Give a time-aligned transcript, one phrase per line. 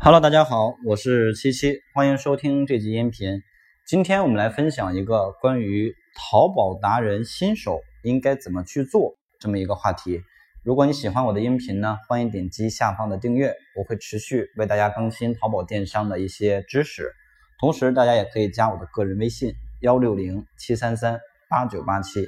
[0.00, 3.42] Hello，大家好，我是七七，欢迎收听这集音频。
[3.84, 10.22] 今天我们来分享一个关于淘宝达人新手应该怎么去做这么一个话题。
[10.62, 17.10] 如果你喜欢我的音频呢，欢迎点击下方的订阅，我会持续为大家更新淘宝电商的一些知识。
[17.58, 21.18] 同时，大家也可以加我的个人微信幺六零七三三
[21.50, 22.24] 八九八七，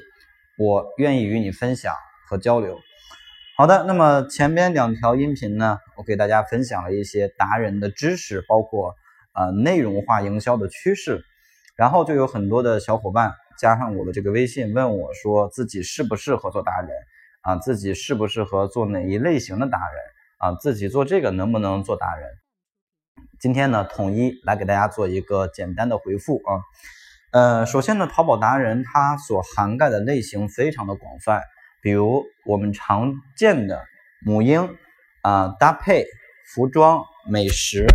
[0.58, 1.94] 我愿意与你分享
[2.28, 2.76] 和交流。
[3.60, 8.94] 好的，那么前边两条音频呢，我给大家分享了一些达人的知识，包括
[9.34, 11.22] 呃内容化营销的趋势，
[11.76, 16.88] 然后就有很多的小伙伴加上我的这个微信问我说自己适不适合做达人
[17.42, 19.98] 啊，自己适不适合做哪一类型的达人
[20.38, 22.30] 啊，自己做这个能不能做达人？
[23.40, 26.64] 今天呢，统一来给大家做一个简单的回复啊，
[27.32, 31.42] 呃，首先呢，淘宝达人它所涵盖的类型非常的广泛。
[31.82, 33.82] 比如我们常见的
[34.24, 34.76] 母婴
[35.22, 36.04] 啊搭配
[36.54, 37.86] 服装美食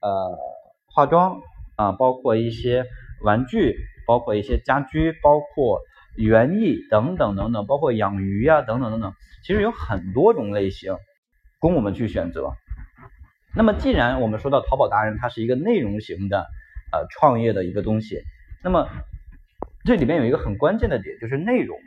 [0.00, 0.38] 呃
[0.86, 1.40] 化妆
[1.76, 2.84] 啊包括一些
[3.22, 5.80] 玩具包括一些家居包括
[6.16, 9.12] 园艺等等等等包括养鱼呀等等等等
[9.44, 10.96] 其实有很多种类型
[11.58, 12.52] 供我们去选择。
[13.56, 16.46] 那么既然我们说到淘宝达人它是一个内容型的
[16.92, 18.22] 呃创业的一个东西，
[18.62, 18.88] 那么
[19.84, 21.78] 这里面有一个很关键的点就是内容。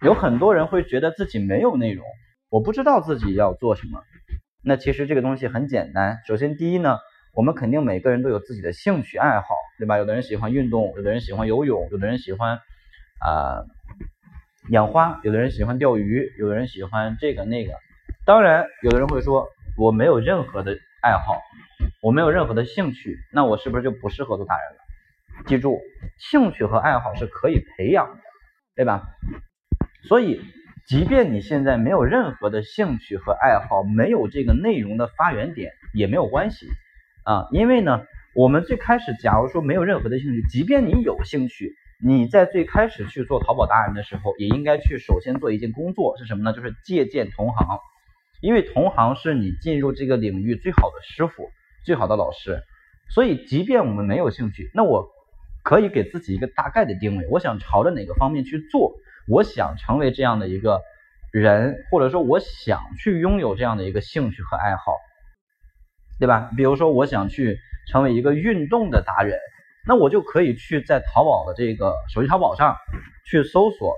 [0.00, 2.06] 有很多人会觉得自己没有内容，
[2.50, 4.00] 我不知道自己要做什么。
[4.62, 6.18] 那其实这个东西很简单。
[6.26, 6.98] 首先，第一呢，
[7.34, 9.98] 我们肯定每个人都有自己的兴趣爱好，对吧？
[9.98, 12.60] 有的人喜欢运动，有的人喜欢游泳，有的人喜欢
[13.20, 13.64] 啊
[14.70, 17.72] 养花，有的人喜欢钓鱼，有的人喜欢这个那个。
[18.24, 21.40] 当然，有的人会说我没有任何的爱好，
[22.02, 25.44] 我没有任何的兴趣，那我是不是就不适合做达人了？
[25.46, 25.80] 记住，
[26.18, 28.20] 兴趣和爱好是可以培养的，
[28.76, 29.02] 对吧？
[30.04, 30.40] 所以，
[30.86, 36.66] 即便你现在没有任何的兴趣和爱好，没有这个内容的发源点也没有关系
[37.24, 46.52] 啊，因为呢，我们最开始假如说没有任何的兴趣，即便你有兴趣，你在最开始去做淘宝达人的时候，也应该去首先做一件工作是什么呢？
[46.52, 47.80] 就是借鉴同行，
[48.40, 51.50] 因为同行是你进入这个领域最好的师傅、
[51.84, 52.62] 最好的老师。
[53.10, 55.08] 所以，即便我们没有兴趣，那我
[55.68, 58.94] 可以给自己一个大概的定位，我想朝着哪个方面去做。
[59.28, 60.80] 我想成为这样的一个
[61.30, 64.94] 人，或者说我想去拥有这样的一个兴趣和爱好，
[66.18, 66.48] 对吧？
[66.56, 67.58] 比如说我想去
[67.92, 69.38] 成为一个运动的达人，
[69.86, 72.74] 那我就可以去在淘宝的这个手机淘宝上
[73.26, 73.94] 去搜索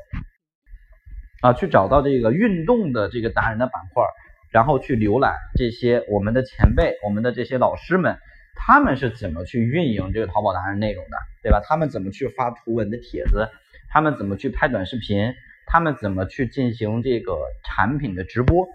[1.43, 4.03] 啊，去找到这个运动的这个达人的板块，
[4.51, 8.19] 然后去浏览这些我们的前辈、我们的这些老师们，
[8.67, 11.61] 他们是怎么去运营这个淘宝达人内容的，对吧？
[11.65, 13.49] 他们怎么去发图文的帖子？
[13.89, 15.35] 他们怎么去拍短视频？
[15.67, 18.69] 他们怎么去进行这个产品的直播？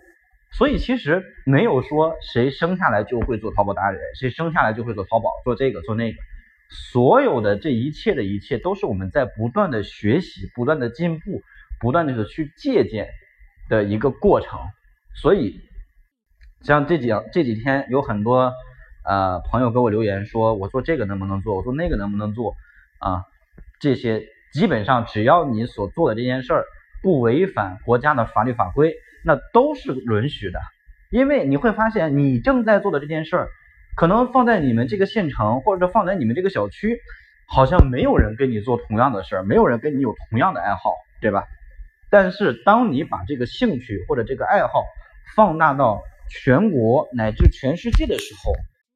[0.51, 6.17] 所以其实没有说谁生下来就会做淘宝达人，谁生下来就会做淘宝，做这个做那个。
[6.91, 11.41] 所有的这一切的一切，都是我们在不断的学习、不断的进步、
[11.79, 13.09] 不断的去借鉴
[13.69, 14.59] 的一个过程。
[15.21, 15.61] 所以，
[16.61, 18.51] 像这几这几天有很多
[19.05, 21.55] 呃朋友给我留言说，我做这个能不能做？
[21.55, 22.55] 我做那个能不能做？
[22.99, 23.23] 啊，
[23.79, 24.27] 这些。
[24.53, 26.63] 基本上只要你所做的这件事儿
[27.03, 28.95] 不违反国家的法律法规，
[29.25, 30.61] 那都是允许的。
[31.11, 33.49] 因为你会发现，你正在做的这件事儿，
[33.97, 37.01] 可能放在你们这个县城，或者放在你们这个小区，
[37.49, 41.43] 好像没有人跟你做同样的事儿，没有人跟你有同样的爱好，对吧？
[42.09, 44.85] 但是当你把这个兴趣或者这个爱好
[45.35, 48.53] 放大到全国乃至全世界的时候，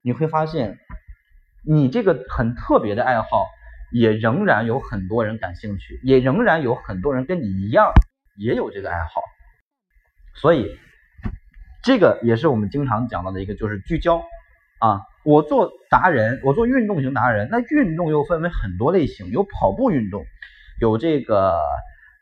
[0.10, 0.80] 你会发现，
[1.64, 3.46] 你这个很特别的爱好。
[3.92, 7.92] 也仍然有很多人感兴趣，也仍然有很多人跟你一样
[8.38, 9.24] 也有这个爱好，
[10.36, 10.78] 所以
[11.82, 14.18] 这个也是我们经常讲到的一个，就是聚焦
[14.80, 15.02] 啊。
[15.26, 20.24] 我做达人，我做运动型达人，那运动又分为很多类型，有跑步运动，
[20.80, 21.58] 有这个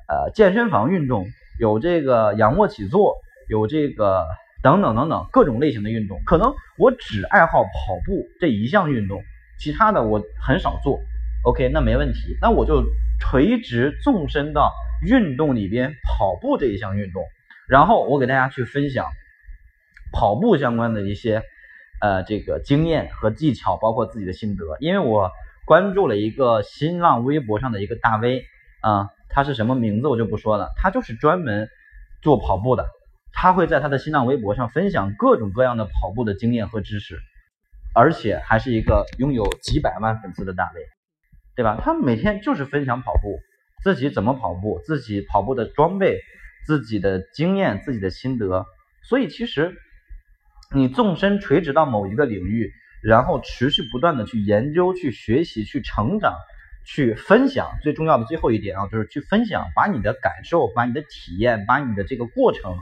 [0.07, 1.27] 呃健身房运动，
[1.59, 3.17] 有这个仰卧起坐，
[3.49, 4.25] 有这个
[4.61, 6.19] 等等等等各种类型的运动。
[6.25, 7.69] 可能我只爱好跑
[8.05, 9.21] 步这一项运动，
[9.59, 10.99] 其他的我很少做。
[11.43, 12.83] OK，那没问题，那我就
[13.19, 14.73] 垂直纵深到
[15.05, 17.23] 运动里边跑步这一项运动，
[17.69, 19.05] 然后我给大家去分享
[20.11, 21.43] 跑步相关的一些
[22.01, 24.65] 呃这个经验和技巧，包括自己的心得。
[24.79, 25.31] 因为我
[25.65, 28.43] 关注了一个新浪微博上的一个大 V
[28.81, 31.69] 啊，他是什么名字我就不说了，他就是专门
[32.21, 32.85] 做跑步的，
[33.33, 37.19] 他会在他的新浪微博上分享各种各样的跑步的经验和知识，
[37.93, 40.81] 而且还是一个拥有几百万粉丝的大 V。
[41.55, 41.81] 对吧？
[41.83, 43.39] 他每天就是分享跑步，
[43.83, 46.19] 自己怎么跑步，自己跑步的装备，
[46.67, 48.63] 自己的经验，自己的心得。
[49.01, 49.75] 所以其实
[50.75, 52.71] 你纵深垂直到某一个领域，
[53.01, 56.35] 然后持续不断的去研究、去学习、去成长、
[56.85, 57.71] 去分享。
[57.81, 62.77] 最重要的最后一点啊，就是去分享，把你的感受、把你的体验、把你的这个过程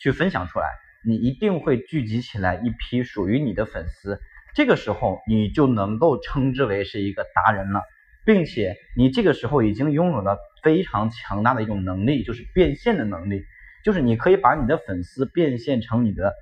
[0.00, 0.66] 去分享出来。
[1.02, 4.20] 你一定会聚集起来一批属于你的粉丝，
[4.54, 7.80] 这个时候你就能够称之为是一个达人了，
[8.26, 13.44] 并且你这个时候已经拥有了非常强大的一种能力，就是变现的能力，
[13.82, 16.34] 就是你可以把你的粉丝变现成你的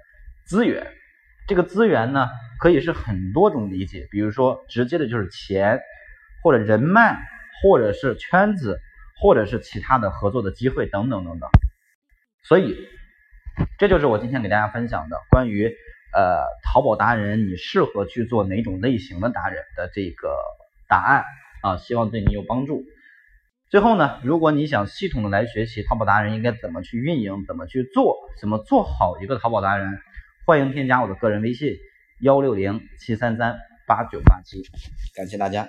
[0.44, 0.88] 资源。
[1.46, 2.26] 这个资源呢，
[2.58, 5.78] 可以是很多种理解，比如说直接的就是钱，
[6.42, 7.16] 或者人脉，
[7.62, 8.80] 或者是圈子，
[9.20, 11.48] 或者是其他的合作的机会等等等等。
[12.42, 12.88] 所以。
[13.78, 15.72] 这就是我今天给大家分享的关于
[16.12, 20.36] 呃淘宝达人你适合去做哪种类型的达人的这个
[20.88, 21.24] 答案
[21.62, 22.82] 啊，希望对你有帮助。
[23.70, 30.00] 最后呢，如果你想系统的来学习淘宝达人应该怎么去运营，怎么去做，怎么做好一个淘宝达人，
[30.46, 31.76] 欢迎添加我的个人微信
[32.20, 34.62] 幺六零七三三八九八七，
[35.14, 35.68] 感谢大家。